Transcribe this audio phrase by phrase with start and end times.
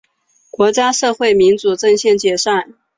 [0.49, 2.73] 国家社会民主阵线解散。